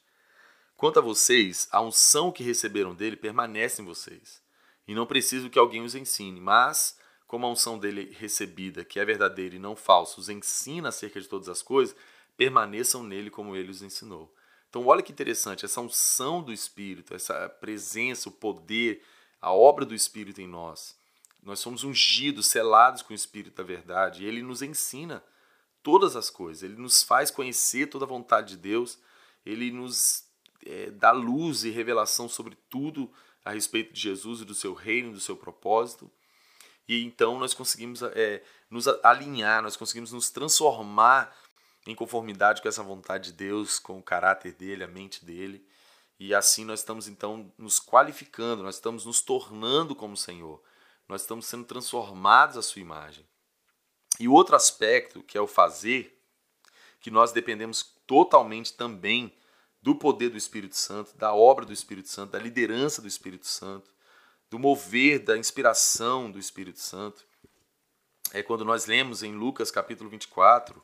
Quanto 0.77 1.00
a 1.00 1.01
vocês, 1.01 1.67
a 1.72 1.82
unção 1.82 2.32
que 2.32 2.44
receberam 2.44 2.94
dele 2.94 3.15
permanece 3.15 3.82
em 3.82 3.86
vocês, 3.86 4.41
e 4.88 4.94
não 4.94 5.05
preciso 5.05 5.50
que 5.50 5.58
alguém 5.58 5.82
os 5.82 5.96
ensine, 5.96 6.39
mas 6.39 6.98
como 7.27 7.46
a 7.46 7.50
unção 7.50 7.79
dele 7.79 8.15
recebida, 8.17 8.86
que 8.86 9.00
é 9.00 9.05
verdadeira 9.05 9.55
e 9.55 9.60
não 9.60 9.75
falsa, 9.75 10.20
os 10.20 10.29
ensina 10.29 10.89
acerca 10.89 11.20
de 11.20 11.27
todas 11.27 11.50
as 11.50 11.62
coisas, 11.62 11.96
permaneçam 12.38 13.03
nele 13.03 13.29
como 13.29 13.55
ele 13.55 13.72
os 13.72 13.82
ensinou. 13.82 14.34
Então, 14.70 14.86
olha 14.86 15.01
que 15.01 15.12
interessante, 15.12 15.63
essa 15.63 15.79
unção 15.79 16.44
do 16.44 16.51
Espírito, 16.51 17.15
essa 17.15 17.48
presença, 17.48 18.27
o 18.27 18.32
poder, 18.32 19.01
a 19.41 19.51
obra 19.53 19.86
do 19.86 19.96
Espírito 19.96 20.41
em 20.41 20.48
nós. 20.48 20.96
Nós 21.41 21.60
somos 21.60 21.84
ungidos, 21.84 22.48
selados 22.48 23.01
com 23.01 23.13
o 23.13 23.15
Espírito 23.15 23.55
da 23.55 23.63
verdade, 23.63 24.24
e 24.24 24.27
ele 24.27 24.41
nos 24.41 24.62
ensina 24.62 25.24
todas 25.82 26.15
as 26.15 26.29
coisas, 26.29 26.63
ele 26.63 26.75
nos 26.75 27.03
faz 27.03 27.32
conhecer 27.32 27.88
toda 27.88 28.03
a 28.03 28.08
vontade 28.08 28.50
de 28.50 28.58
Deus, 28.58 29.00
ele 29.46 29.72
nos 29.72 30.25
é, 30.65 30.89
dar 30.91 31.12
luz 31.12 31.63
e 31.63 31.69
revelação 31.69 32.27
sobre 32.27 32.57
tudo 32.69 33.12
a 33.43 33.51
respeito 33.51 33.93
de 33.93 34.01
Jesus 34.01 34.41
e 34.41 34.45
do 34.45 34.55
seu 34.55 34.74
reino, 34.74 35.13
do 35.13 35.19
seu 35.19 35.36
propósito. 35.36 36.12
E 36.88 37.03
então 37.03 37.39
nós 37.39 37.53
conseguimos 37.53 38.01
é, 38.01 38.43
nos 38.69 38.88
alinhar, 39.03 39.62
nós 39.62 39.77
conseguimos 39.77 40.12
nos 40.12 40.29
transformar 40.29 41.36
em 41.88 41.95
conformidade 41.95 42.62
com 42.62 42.67
essa 42.67 42.84
vontade 42.84 43.31
de 43.31 43.38
Deus, 43.38 43.79
com 43.79 44.00
o 44.00 44.03
caráter 44.03 44.53
dele, 44.53 44.84
a 44.84 44.88
mente 44.88 45.24
dele. 45.24 45.65
E 46.19 46.34
assim 46.34 46.65
nós 46.65 46.79
estamos 46.79 47.07
então 47.07 47.51
nos 47.57 47.79
qualificando, 47.79 48.63
nós 48.63 48.75
estamos 48.75 49.05
nos 49.05 49.22
tornando 49.22 49.95
como 49.95 50.17
Senhor. 50.17 50.62
Nós 51.07 51.22
estamos 51.22 51.45
sendo 51.45 51.65
transformados 51.65 52.57
à 52.57 52.62
sua 52.62 52.81
imagem. 52.81 53.25
E 54.19 54.27
outro 54.27 54.55
aspecto, 54.55 55.22
que 55.22 55.38
é 55.38 55.41
o 55.41 55.48
fazer, 55.48 56.19
que 57.00 57.12
nós 57.12 57.31
dependemos 57.31 57.84
totalmente 58.07 58.74
também 58.74 59.31
do 59.86 59.94
poder 59.94 60.30
do 60.30 60.38
Espírito 60.38 60.75
Santo, 60.75 61.15
da 61.15 61.32
obra 61.32 61.63
do 61.63 61.72
Espírito 61.72 62.10
Santo, 62.10 62.32
da 62.32 62.39
liderança 62.39 63.04
do 63.04 63.08
Espírito 63.08 63.46
Santo, 63.46 63.92
do 64.50 64.58
mover, 64.58 65.20
da 65.20 65.38
inspiração 65.38 66.32
do 66.32 66.39
Espírito 66.39 66.80
Santo. 66.80 67.24
É 68.34 68.42
quando 68.42 68.65
nós 68.65 68.88
lemos 68.88 69.22
em 69.22 69.36
Lucas 69.36 69.70
capítulo 69.70 70.10
24, 70.10 70.84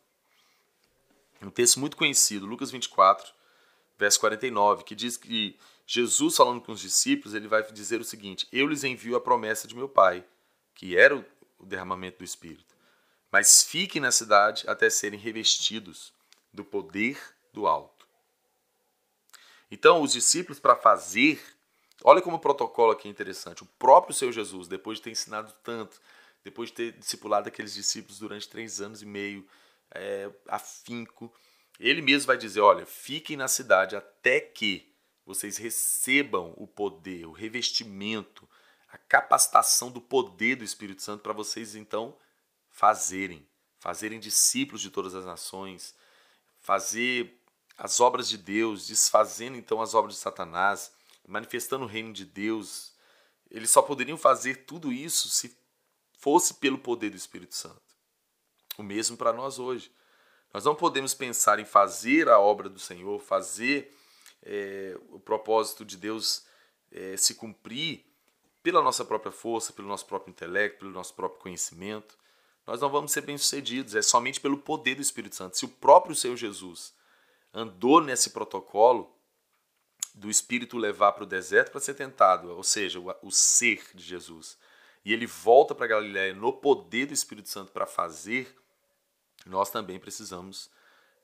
um 1.41 1.49
texto 1.49 1.79
muito 1.79 1.97
conhecido, 1.97 2.45
Lucas 2.45 2.69
24, 2.69 3.33
verso 3.97 4.19
49, 4.19 4.83
que 4.83 4.93
diz 4.93 5.17
que 5.17 5.57
Jesus 5.87 6.35
falando 6.35 6.61
com 6.61 6.71
os 6.71 6.79
discípulos, 6.79 7.33
ele 7.33 7.47
vai 7.47 7.63
dizer 7.71 7.99
o 7.99 8.05
seguinte: 8.05 8.47
Eu 8.51 8.67
lhes 8.67 8.83
envio 8.83 9.15
a 9.15 9.19
promessa 9.19 9.67
de 9.67 9.75
meu 9.75 9.89
Pai, 9.89 10.23
que 10.75 10.95
era 10.95 11.17
o 11.57 11.65
derramamento 11.65 12.19
do 12.19 12.23
Espírito. 12.23 12.75
Mas 13.31 13.63
fiquem 13.63 13.99
na 13.99 14.11
cidade 14.11 14.63
até 14.67 14.91
serem 14.91 15.19
revestidos 15.19 16.13
do 16.53 16.63
poder 16.63 17.19
do 17.51 17.65
alto. 17.65 18.00
Então, 19.71 20.01
os 20.01 20.11
discípulos, 20.11 20.59
para 20.59 20.75
fazer, 20.75 21.41
olha 22.03 22.21
como 22.21 22.35
o 22.35 22.39
protocolo 22.39 22.91
aqui 22.91 23.07
é 23.07 23.11
interessante. 23.11 23.63
O 23.63 23.67
próprio 23.79 24.13
Senhor 24.13 24.33
Jesus, 24.33 24.67
depois 24.67 24.97
de 24.97 25.05
ter 25.05 25.11
ensinado 25.11 25.53
tanto, 25.63 25.99
depois 26.43 26.69
de 26.69 26.75
ter 26.75 26.91
discipulado 26.91 27.47
aqueles 27.47 27.73
discípulos 27.73 28.19
durante 28.19 28.49
três 28.49 28.81
anos 28.81 29.01
e 29.01 29.05
meio, 29.05 29.47
é, 29.91 30.29
afinco, 30.47 31.33
ele 31.79 32.01
mesmo 32.01 32.27
vai 32.27 32.37
dizer: 32.37 32.59
olha, 32.59 32.85
fiquem 32.85 33.37
na 33.37 33.47
cidade 33.47 33.95
até 33.95 34.39
que 34.39 34.91
vocês 35.25 35.57
recebam 35.57 36.53
o 36.57 36.67
poder, 36.67 37.25
o 37.25 37.31
revestimento, 37.31 38.47
a 38.91 38.97
capacitação 38.97 39.89
do 39.89 40.01
poder 40.01 40.57
do 40.57 40.63
Espírito 40.63 41.01
Santo 41.01 41.21
para 41.21 41.33
vocês 41.33 41.75
então 41.75 42.17
fazerem, 42.69 43.45
fazerem 43.79 44.19
discípulos 44.19 44.81
de 44.81 44.89
todas 44.89 45.15
as 45.15 45.25
nações, 45.25 45.95
fazer 46.59 47.40
as 47.81 47.99
obras 47.99 48.29
de 48.29 48.37
Deus, 48.37 48.85
desfazendo 48.85 49.57
então 49.57 49.81
as 49.81 49.95
obras 49.95 50.13
de 50.13 50.21
Satanás, 50.21 50.91
manifestando 51.27 51.83
o 51.83 51.87
reino 51.87 52.13
de 52.13 52.23
Deus. 52.23 52.93
Eles 53.49 53.71
só 53.71 53.81
poderiam 53.81 54.19
fazer 54.19 54.65
tudo 54.67 54.93
isso 54.93 55.29
se 55.29 55.57
fosse 56.19 56.53
pelo 56.53 56.77
poder 56.77 57.09
do 57.09 57.17
Espírito 57.17 57.55
Santo. 57.55 57.81
O 58.77 58.83
mesmo 58.83 59.17
para 59.17 59.33
nós 59.33 59.57
hoje. 59.57 59.91
Nós 60.53 60.63
não 60.63 60.75
podemos 60.75 61.15
pensar 61.15 61.57
em 61.57 61.65
fazer 61.65 62.29
a 62.29 62.39
obra 62.39 62.69
do 62.69 62.77
Senhor, 62.77 63.19
fazer 63.19 63.91
é, 64.43 64.95
o 65.09 65.19
propósito 65.19 65.83
de 65.83 65.97
Deus 65.97 66.45
é, 66.91 67.17
se 67.17 67.33
cumprir 67.33 68.05
pela 68.61 68.83
nossa 68.83 69.03
própria 69.03 69.31
força, 69.31 69.73
pelo 69.73 69.87
nosso 69.87 70.05
próprio 70.05 70.29
intelecto, 70.29 70.77
pelo 70.77 70.91
nosso 70.91 71.15
próprio 71.15 71.41
conhecimento. 71.41 72.15
Nós 72.67 72.79
não 72.79 72.91
vamos 72.91 73.11
ser 73.11 73.21
bem-sucedidos, 73.21 73.95
é 73.95 74.03
somente 74.03 74.39
pelo 74.39 74.59
poder 74.59 74.93
do 74.93 75.01
Espírito 75.01 75.35
Santo. 75.35 75.57
Se 75.57 75.65
o 75.65 75.69
próprio 75.69 76.15
Senhor 76.15 76.37
Jesus 76.37 76.93
andou 77.53 78.01
nesse 78.01 78.29
protocolo 78.29 79.15
do 80.13 80.29
Espírito 80.29 80.77
levar 80.77 81.13
para 81.13 81.23
o 81.23 81.27
deserto 81.27 81.71
para 81.71 81.79
ser 81.79 81.93
tentado, 81.93 82.49
ou 82.49 82.63
seja, 82.63 82.99
o, 82.99 83.13
o 83.23 83.31
ser 83.31 83.83
de 83.93 84.03
Jesus, 84.03 84.57
e 85.03 85.13
ele 85.13 85.25
volta 85.25 85.73
para 85.73 85.87
Galiléia 85.87 86.33
no 86.33 86.53
poder 86.53 87.07
do 87.07 87.13
Espírito 87.13 87.49
Santo 87.49 87.71
para 87.71 87.85
fazer, 87.85 88.55
nós 89.45 89.69
também 89.71 89.99
precisamos 89.99 90.69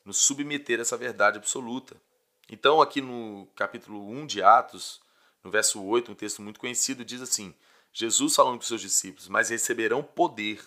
nos 0.03 0.17
submeter 0.17 0.79
a 0.79 0.81
essa 0.81 0.97
verdade 0.97 1.37
absoluta. 1.37 1.95
Então, 2.49 2.81
aqui 2.81 3.01
no 3.01 3.47
capítulo 3.55 4.09
1 4.09 4.25
de 4.25 4.41
Atos, 4.41 5.01
no 5.43 5.51
verso 5.51 5.83
8, 5.83 6.11
um 6.11 6.15
texto 6.15 6.41
muito 6.41 6.59
conhecido, 6.59 7.05
diz 7.05 7.21
assim: 7.21 7.53
Jesus 7.91 8.35
falando 8.35 8.57
com 8.57 8.63
seus 8.63 8.81
discípulos, 8.81 9.27
mas 9.27 9.49
receberão 9.49 10.01
poder 10.01 10.63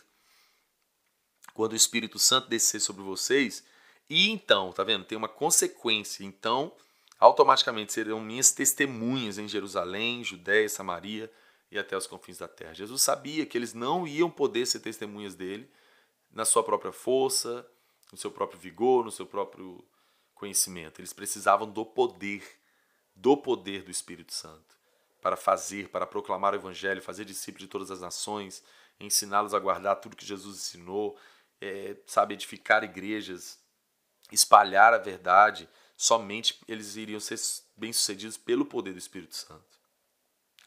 quando 1.54 1.72
o 1.72 1.76
Espírito 1.76 2.18
Santo 2.18 2.48
descer 2.48 2.80
sobre 2.80 3.02
vocês, 3.02 3.64
e 4.10 4.28
então, 4.28 4.72
tá 4.72 4.82
vendo? 4.82 5.04
Tem 5.04 5.16
uma 5.16 5.28
consequência. 5.28 6.24
Então, 6.24 6.72
automaticamente 7.20 7.92
serão 7.92 8.20
minhas 8.20 8.50
testemunhas 8.50 9.38
em 9.38 9.46
Jerusalém, 9.46 10.24
Judéia, 10.24 10.68
Samaria 10.68 11.32
e 11.70 11.78
até 11.78 11.96
os 11.96 12.08
confins 12.08 12.38
da 12.38 12.48
terra. 12.48 12.74
Jesus 12.74 13.02
sabia 13.02 13.46
que 13.46 13.56
eles 13.56 13.72
não 13.72 14.08
iam 14.08 14.28
poder 14.28 14.66
ser 14.66 14.80
testemunhas 14.80 15.36
dele 15.36 15.70
na 16.32 16.44
sua 16.44 16.64
própria 16.64 16.90
força, 16.90 17.64
no 18.10 18.18
seu 18.18 18.32
próprio 18.32 18.58
vigor, 18.58 19.04
no 19.04 19.12
seu 19.12 19.24
próprio 19.24 19.84
conhecimento. 20.34 21.00
Eles 21.00 21.12
precisavam 21.12 21.70
do 21.70 21.86
poder, 21.86 22.42
do 23.14 23.36
poder 23.36 23.84
do 23.84 23.92
Espírito 23.92 24.34
Santo 24.34 24.76
para 25.22 25.36
fazer, 25.36 25.88
para 25.88 26.04
proclamar 26.04 26.52
o 26.52 26.56
Evangelho, 26.56 27.00
fazer 27.00 27.24
discípulos 27.24 27.62
de 27.62 27.70
todas 27.70 27.92
as 27.92 28.00
nações, 28.00 28.64
ensiná-los 28.98 29.54
a 29.54 29.58
guardar 29.60 30.00
tudo 30.00 30.16
que 30.16 30.26
Jesus 30.26 30.56
ensinou, 30.56 31.16
é, 31.60 31.94
sabe, 32.06 32.34
edificar 32.34 32.82
igrejas, 32.82 33.59
espalhar 34.30 34.92
a 34.92 34.98
verdade. 34.98 35.68
Somente 35.96 36.58
eles 36.66 36.96
iriam 36.96 37.20
ser 37.20 37.38
bem-sucedidos 37.76 38.36
pelo 38.36 38.64
poder 38.64 38.92
do 38.92 38.98
Espírito 38.98 39.36
Santo. 39.36 39.78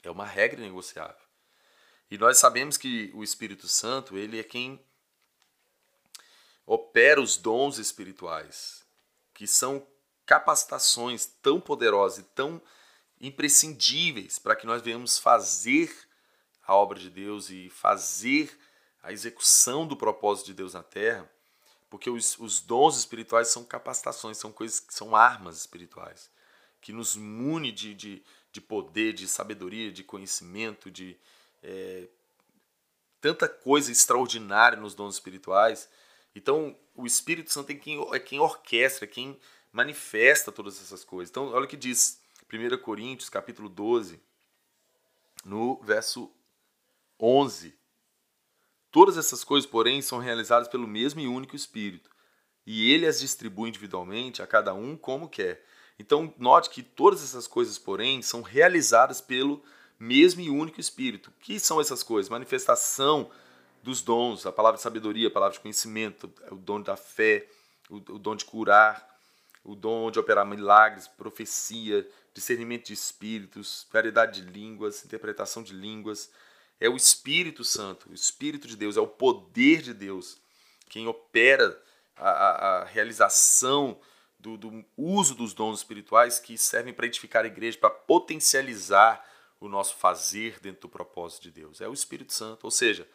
É 0.02 0.12
uma 0.12 0.26
regra 0.26 0.62
negociável. 0.62 1.24
E 2.12 2.18
nós 2.18 2.38
sabemos 2.38 2.78
que 2.78 3.12
o 3.14 3.24
Espírito 3.24 3.68
Santo, 3.68 4.18
ele 4.18 4.40
é 4.40 4.44
quem 4.44 4.80
opera 6.66 7.20
os 7.20 7.38
dons 7.38 7.78
espirituais, 7.78 8.86
que 9.34 9.48
são 9.48 9.86
capacitações 10.26 11.26
tão 11.26 11.60
poderosas 11.60 12.20
e 12.20 12.24
tão 12.30 12.62
imprescindíveis 13.20 14.40
para 14.40 14.56
que 14.56 14.66
nós 14.66 14.82
venhamos 14.82 15.18
fazer 15.18 15.94
a 16.66 16.76
obra 16.76 17.00
de 17.00 17.10
Deus 17.10 17.50
e 17.50 17.70
fazer 17.70 18.58
a 19.02 19.12
execução 19.12 19.86
do 19.86 19.98
propósito 19.98 20.48
de 20.48 20.54
Deus 20.54 20.74
na 20.74 20.84
terra, 20.84 21.30
porque 21.94 22.10
os, 22.10 22.40
os 22.40 22.60
dons 22.60 22.98
espirituais 22.98 23.50
são 23.50 23.64
capacitações, 23.64 24.40
são 24.40 24.52
coisas 24.52 24.80
que 24.80 24.92
são 24.92 25.16
armas 25.16 25.58
espirituais, 25.58 26.28
que 26.82 26.92
nos 26.92 27.16
mune 27.16 27.72
de, 27.72 27.94
de, 27.94 28.24
de 28.52 28.60
poder, 28.60 29.14
de 29.14 29.28
sabedoria, 29.28 29.92
de 29.92 30.04
conhecimento, 30.04 30.90
de 30.90 31.16
é, 31.62 32.08
tanta 33.22 33.48
coisa 33.48 33.92
extraordinária 33.92 34.76
nos 34.76 34.96
dons 34.96 35.14
espirituais 35.14 35.88
então, 36.36 36.76
o 36.96 37.06
Espírito 37.06 37.52
Santo 37.52 37.72
é 37.72 37.76
quem, 37.76 38.00
é 38.14 38.20
quem 38.20 38.40
orquestra, 38.40 39.06
é 39.06 39.08
quem 39.08 39.40
manifesta 39.72 40.52
todas 40.52 40.82
essas 40.82 41.04
coisas. 41.04 41.30
Então, 41.30 41.50
olha 41.52 41.66
o 41.66 41.68
que 41.68 41.78
diz 41.78 42.20
1 42.52 42.78
Coríntios, 42.82 43.30
capítulo 43.30 43.70
12, 43.70 44.20
no 45.46 45.80
verso 45.84 46.32
11. 47.20 47.74
Todas 48.94 49.18
essas 49.18 49.44
coisas, 49.44 49.68
porém, 49.68 50.04
são 50.04 50.20
realizadas 50.20 50.68
pelo 50.68 50.88
mesmo 50.88 51.20
e 51.20 51.28
único 51.28 51.56
Espírito, 51.56 52.12
e 52.64 52.94
ele 52.94 53.08
as 53.08 53.20
distribui 53.20 53.70
individualmente 53.70 54.40
a 54.40 54.46
cada 54.46 54.72
um 54.76 54.96
como 54.96 55.28
quer. 55.28 55.66
Então, 55.98 56.32
note 56.38 56.70
que 56.70 56.84
todas 56.84 57.24
essas 57.24 57.48
coisas, 57.48 57.80
porém, 57.80 58.22
são 58.22 58.44
realizadas 58.44 59.20
pelo 59.20 59.64
mesmo 60.00 60.42
e 60.42 60.50
único 60.52 60.80
Espírito. 60.80 61.32
O 61.32 61.44
que 61.44 61.60
são 61.60 61.82
essas 61.82 62.04
coisas? 62.04 62.30
Manifestação 62.30 63.32
dos 63.82 64.04
dons, 64.04 64.46
a 64.46 64.52
palavra 64.52 64.78
de 64.78 64.84
sabedoria, 64.84 65.28
a 65.28 65.32
palavra 65.32 65.56
de 65.56 65.62
conhecimento, 65.62 66.32
o 66.52 66.56
dom 66.56 66.80
da 66.80 66.96
fé, 66.96 67.48
o, 67.90 67.96
o 67.96 68.20
dom 68.20 68.36
de 68.36 68.46
curar, 68.46 69.10
o 69.64 69.74
dom 69.74 70.12
de 70.12 70.20
operar 70.20 70.46
milagres, 70.46 71.08
profecia, 71.08 72.08
discernimento 72.32 72.86
de 72.86 72.94
espíritos, 72.94 73.88
variedade 73.92 74.42
de 74.42 74.52
línguas, 74.52 75.04
interpretação 75.04 75.64
de 75.64 75.74
línguas. 75.74 76.30
É 76.84 76.90
o 76.90 76.98
Espírito 76.98 77.64
Santo, 77.64 78.10
o 78.10 78.14
Espírito 78.14 78.68
de 78.68 78.76
Deus, 78.76 78.98
é 78.98 79.00
o 79.00 79.08
poder 79.08 79.82
de 79.82 79.94
Deus 79.94 80.38
quem 80.90 81.08
opera 81.08 81.82
a, 82.18 82.30
a, 82.30 82.82
a 82.82 82.84
realização 82.84 83.98
do, 84.38 84.58
do, 84.58 84.86
uso 84.98 85.34
dos 85.34 85.54
dons 85.54 85.80
espirituais 85.80 86.40
que 86.40 86.58
servem 86.58 86.94
para 86.94 87.06
edificar 87.06 87.46
a 87.46 87.48
igreja, 87.48 87.78
para 87.78 87.90
potencializar 87.90 89.26
o 89.62 89.70
nosso 89.70 89.96
fazer 89.96 90.60
dentro 90.60 90.82
do 90.82 90.90
propósito 90.90 91.44
de 91.44 91.52
Deus. 91.52 91.80
É 91.80 91.88
o 91.88 91.94
Espírito 91.94 92.34
Santo, 92.34 92.66
ou 92.66 92.72
seja, 92.72 93.08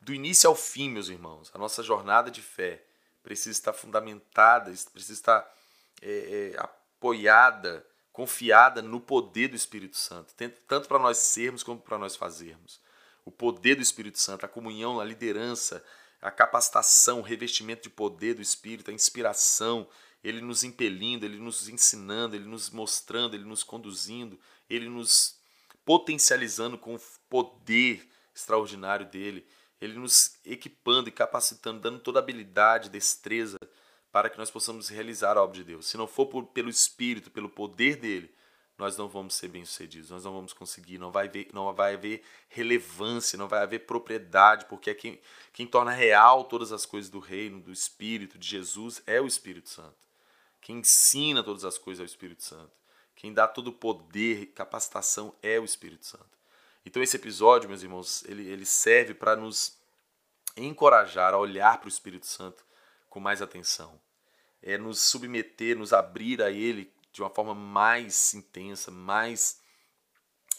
do 0.00 0.12
início 0.12 0.50
ao 0.50 0.56
fim, 0.56 0.90
meus 0.90 1.08
irmãos, 1.08 1.52
a 1.54 1.58
nossa 1.58 1.80
jornada 1.80 2.28
de 2.28 2.42
fé 2.42 2.82
precisa 3.22 3.52
estar 3.52 3.72
fundamentada, 3.72 4.74
precisa 4.92 5.12
estar 5.12 5.54
é, 6.02 6.54
é, 6.54 6.58
apoiada, 6.58 7.86
confiada 8.16 8.80
no 8.80 8.98
poder 8.98 9.48
do 9.48 9.56
Espírito 9.56 9.98
Santo, 9.98 10.32
tanto 10.66 10.88
para 10.88 10.98
nós 10.98 11.18
sermos 11.18 11.62
como 11.62 11.78
para 11.78 11.98
nós 11.98 12.16
fazermos. 12.16 12.80
O 13.26 13.30
poder 13.30 13.74
do 13.74 13.82
Espírito 13.82 14.18
Santo, 14.18 14.46
a 14.46 14.48
comunhão, 14.48 14.98
a 14.98 15.04
liderança, 15.04 15.84
a 16.22 16.30
capacitação, 16.30 17.18
o 17.18 17.22
revestimento 17.22 17.82
de 17.82 17.90
poder 17.90 18.32
do 18.32 18.40
Espírito, 18.40 18.90
a 18.90 18.94
inspiração, 18.94 19.86
ele 20.24 20.40
nos 20.40 20.64
impelindo, 20.64 21.26
ele 21.26 21.36
nos 21.36 21.68
ensinando, 21.68 22.34
ele 22.34 22.46
nos 22.46 22.70
mostrando, 22.70 23.34
ele 23.34 23.44
nos 23.44 23.62
conduzindo, 23.62 24.40
ele 24.66 24.88
nos 24.88 25.38
potencializando 25.84 26.78
com 26.78 26.94
o 26.94 27.00
poder 27.28 28.08
extraordinário 28.34 29.04
dele, 29.04 29.46
ele 29.78 29.92
nos 29.92 30.38
equipando 30.42 31.10
e 31.10 31.12
capacitando, 31.12 31.80
dando 31.80 31.98
toda 31.98 32.18
habilidade, 32.18 32.88
destreza 32.88 33.58
para 34.16 34.30
que 34.30 34.38
nós 34.38 34.50
possamos 34.50 34.88
realizar 34.88 35.36
a 35.36 35.42
obra 35.42 35.56
de 35.56 35.62
Deus. 35.62 35.88
Se 35.88 35.98
não 35.98 36.06
for 36.06 36.24
por, 36.24 36.46
pelo 36.46 36.70
Espírito, 36.70 37.30
pelo 37.30 37.50
poder 37.50 37.96
dele, 37.96 38.34
nós 38.78 38.96
não 38.96 39.10
vamos 39.10 39.34
ser 39.34 39.48
bem-sucedidos, 39.48 40.08
nós 40.08 40.24
não 40.24 40.32
vamos 40.32 40.54
conseguir, 40.54 40.96
não 40.96 41.12
vai, 41.12 41.26
haver, 41.26 41.48
não 41.52 41.70
vai 41.74 41.92
haver 41.92 42.24
relevância, 42.48 43.36
não 43.36 43.46
vai 43.46 43.62
haver 43.62 43.80
propriedade, 43.80 44.64
porque 44.70 44.88
é 44.88 44.94
quem, 44.94 45.20
quem 45.52 45.66
torna 45.66 45.90
real 45.90 46.44
todas 46.44 46.72
as 46.72 46.86
coisas 46.86 47.10
do 47.10 47.18
reino, 47.18 47.60
do 47.60 47.70
Espírito, 47.70 48.38
de 48.38 48.48
Jesus, 48.48 49.02
é 49.06 49.20
o 49.20 49.26
Espírito 49.26 49.68
Santo. 49.68 49.98
Quem 50.62 50.78
ensina 50.78 51.42
todas 51.42 51.66
as 51.66 51.76
coisas 51.76 52.00
é 52.00 52.04
o 52.04 52.06
Espírito 52.06 52.42
Santo. 52.42 52.72
Quem 53.14 53.34
dá 53.34 53.46
todo 53.46 53.68
o 53.68 53.72
poder, 53.74 54.46
capacitação 54.54 55.34
é 55.42 55.60
o 55.60 55.64
Espírito 55.66 56.06
Santo. 56.06 56.38
Então 56.86 57.02
esse 57.02 57.16
episódio, 57.16 57.68
meus 57.68 57.82
irmãos, 57.82 58.24
ele, 58.24 58.48
ele 58.48 58.64
serve 58.64 59.12
para 59.12 59.36
nos 59.36 59.76
encorajar 60.56 61.34
a 61.34 61.38
olhar 61.38 61.76
para 61.76 61.84
o 61.84 61.90
Espírito 61.90 62.26
Santo 62.26 62.64
com 63.16 63.20
mais 63.20 63.40
atenção. 63.40 63.98
É 64.62 64.76
nos 64.76 65.00
submeter, 65.00 65.76
nos 65.76 65.92
abrir 65.92 66.42
a 66.42 66.50
Ele 66.50 66.92
de 67.12 67.22
uma 67.22 67.30
forma 67.30 67.54
mais 67.54 68.34
intensa, 68.34 68.90
mais 68.90 69.60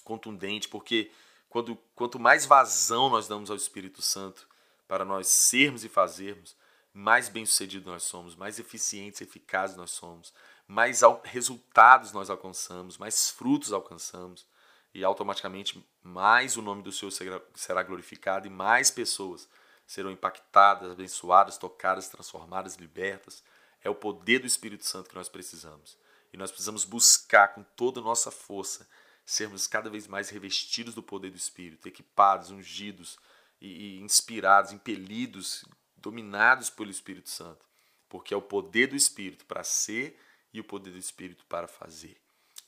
contundente, 0.03 0.67
porque 0.69 1.11
quando, 1.49 1.75
quanto 1.93 2.19
mais 2.19 2.45
vazão 2.45 3.09
nós 3.09 3.27
damos 3.27 3.51
ao 3.51 3.57
Espírito 3.57 4.01
Santo 4.01 4.47
para 4.87 5.03
nós 5.03 5.27
sermos 5.27 5.83
e 5.83 5.89
fazermos, 5.89 6.55
mais 6.93 7.29
bem-sucedidos 7.29 7.85
nós 7.85 8.03
somos, 8.03 8.35
mais 8.35 8.57
eficientes 8.57 9.21
e 9.21 9.23
eficazes 9.23 9.75
nós 9.75 9.91
somos, 9.91 10.33
mais 10.67 11.01
resultados 11.23 12.11
nós 12.11 12.29
alcançamos, 12.29 12.97
mais 12.97 13.29
frutos 13.29 13.71
alcançamos 13.71 14.45
e 14.93 15.03
automaticamente 15.03 15.85
mais 16.01 16.57
o 16.57 16.61
nome 16.61 16.81
do 16.81 16.91
Senhor 16.91 17.11
será 17.53 17.83
glorificado 17.83 18.47
e 18.47 18.49
mais 18.49 18.89
pessoas 18.89 19.47
serão 19.85 20.11
impactadas, 20.11 20.91
abençoadas, 20.91 21.57
tocadas, 21.57 22.09
transformadas, 22.09 22.75
libertas. 22.75 23.43
É 23.83 23.89
o 23.89 23.95
poder 23.95 24.39
do 24.39 24.47
Espírito 24.47 24.85
Santo 24.85 25.09
que 25.09 25.15
nós 25.15 25.29
precisamos. 25.29 25.97
E 26.33 26.37
nós 26.37 26.51
precisamos 26.51 26.83
buscar 26.83 27.49
com 27.49 27.63
toda 27.63 27.99
a 27.99 28.03
nossa 28.03 28.31
força 28.31 28.87
sermos 29.27 29.67
cada 29.67 29.89
vez 29.89 30.07
mais 30.07 30.29
revestidos 30.29 30.95
do 30.95 31.03
poder 31.03 31.31
do 31.31 31.37
Espírito, 31.37 31.85
equipados, 31.85 32.49
ungidos 32.49 33.19
e, 33.59 33.99
inspirados, 33.99 34.71
impelidos, 34.71 35.65
dominados 35.97 36.69
pelo 36.69 36.89
Espírito 36.89 37.29
Santo. 37.29 37.65
Porque 38.07 38.33
é 38.33 38.37
o 38.37 38.41
poder 38.41 38.87
do 38.87 38.95
Espírito 38.95 39.45
para 39.45 39.65
ser 39.65 40.17
e 40.53 40.61
o 40.61 40.63
poder 40.63 40.91
do 40.91 40.97
Espírito 40.97 41.45
para 41.45 41.67
fazer. 41.67 42.17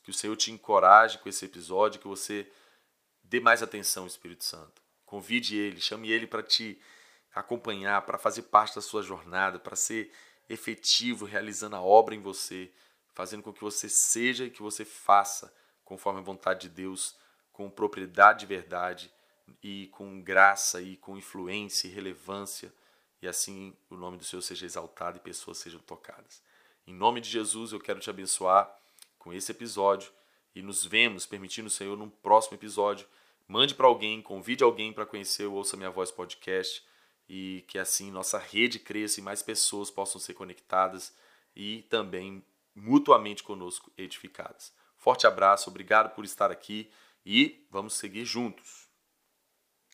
Que 0.03 0.11
o 0.11 0.13
Senhor 0.13 0.35
te 0.35 0.51
encoraje 0.51 1.17
com 1.19 1.29
esse 1.29 1.45
episódio, 1.45 2.01
que 2.01 2.07
você 2.07 2.51
dê 3.23 3.39
mais 3.39 3.63
atenção 3.63 4.03
ao 4.03 4.07
Espírito 4.07 4.43
Santo. 4.43 4.81
Convide 5.05 5.55
ele, 5.55 5.79
chame 5.79 6.11
ele 6.11 6.27
para 6.27 6.43
te 6.43 6.77
acompanhar, 7.33 8.01
para 8.01 8.17
fazer 8.17 8.43
parte 8.43 8.75
da 8.75 8.81
sua 8.81 9.01
jornada, 9.01 9.57
para 9.59 9.77
ser 9.77 10.11
efetivo 10.49 11.25
realizando 11.25 11.75
a 11.75 11.81
obra 11.81 12.15
em 12.15 12.19
você, 12.19 12.71
fazendo 13.13 13.43
com 13.43 13.53
que 13.53 13.61
você 13.61 13.87
seja 13.87 14.45
e 14.45 14.49
que 14.49 14.61
você 14.61 14.83
faça 14.83 15.53
conforme 15.85 16.19
a 16.19 16.23
vontade 16.23 16.67
de 16.67 16.69
Deus, 16.69 17.15
com 17.53 17.69
propriedade 17.69 18.41
de 18.41 18.45
verdade 18.47 19.11
e 19.61 19.87
com 19.87 20.21
graça 20.21 20.81
e 20.81 20.97
com 20.97 21.17
influência 21.17 21.87
e 21.87 21.91
relevância, 21.91 22.73
e 23.21 23.27
assim 23.27 23.75
o 23.89 23.95
nome 23.95 24.17
do 24.17 24.23
Senhor 24.23 24.41
seja 24.41 24.65
exaltado 24.65 25.17
e 25.17 25.21
pessoas 25.21 25.57
sejam 25.57 25.79
tocadas. 25.81 26.41
Em 26.87 26.93
nome 26.93 27.21
de 27.21 27.29
Jesus, 27.29 27.71
eu 27.71 27.79
quero 27.79 27.99
te 27.99 28.09
abençoar 28.09 28.73
com 29.17 29.33
esse 29.33 29.51
episódio 29.51 30.11
e 30.55 30.61
nos 30.61 30.85
vemos, 30.85 31.25
permitindo 31.25 31.67
o 31.67 31.71
Senhor, 31.71 31.97
num 31.97 32.09
próximo 32.09 32.55
episódio. 32.55 33.07
Mande 33.47 33.75
para 33.75 33.87
alguém, 33.87 34.21
convide 34.21 34.63
alguém 34.63 34.93
para 34.93 35.05
conhecer 35.05 35.45
o 35.45 35.53
Ouça 35.53 35.77
Minha 35.77 35.91
Voz 35.91 36.11
podcast 36.11 36.83
e 37.29 37.63
que 37.67 37.77
assim 37.77 38.09
nossa 38.09 38.39
rede 38.39 38.79
cresça 38.79 39.19
e 39.19 39.23
mais 39.23 39.43
pessoas 39.43 39.91
possam 39.91 40.19
ser 40.19 40.33
conectadas 40.33 41.15
e 41.55 41.83
também 41.83 42.43
mutuamente 42.75 43.43
conosco 43.43 43.91
edificadas. 43.95 44.73
Forte 44.97 45.27
abraço, 45.27 45.69
obrigado 45.69 46.13
por 46.15 46.25
estar 46.25 46.51
aqui 46.51 46.89
e 47.25 47.65
vamos 47.69 47.93
seguir 47.93 48.25
juntos. 48.25 48.88